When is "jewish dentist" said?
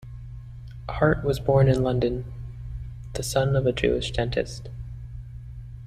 3.71-4.67